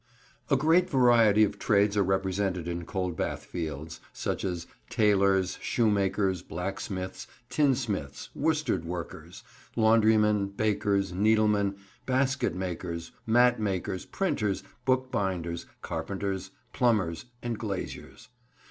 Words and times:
A 0.49 0.55
GREAT 0.57 0.89
variety 0.89 1.43
of 1.43 1.59
trades 1.59 1.95
are 1.95 2.01
represented 2.01 2.67
in 2.67 2.87
Coldbath 2.87 3.41
Fields—such 3.45 4.43
as 4.43 4.65
tailors, 4.89 5.59
shoemakers, 5.61 6.41
blacksmiths, 6.41 7.27
tinsmiths, 7.51 8.29
worsted 8.33 8.83
workers, 8.83 9.43
laundrymen, 9.77 10.47
bakers, 10.57 11.13
needlemen, 11.13 11.75
basket 12.07 12.55
makers, 12.55 13.11
mat 13.27 13.59
makers, 13.59 14.07
printers, 14.07 14.63
bookbinders, 14.85 15.67
carpenters, 15.83 16.49
plumbers, 16.73 17.25
and 17.43 17.59
glaziers. 17.59 18.29